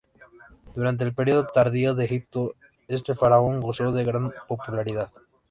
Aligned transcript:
Durante 0.73 1.03
el 1.03 1.13
periodo 1.13 1.45
tardío 1.45 1.93
de 1.93 2.05
Egipto, 2.05 2.55
este 2.87 3.13
faraón, 3.13 3.61
gozó 3.61 3.91
de 3.91 4.03
gran 4.03 4.33
popularidad. 4.47 5.11